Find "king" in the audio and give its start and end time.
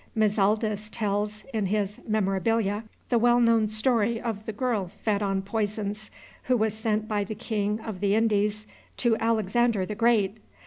7.35-7.79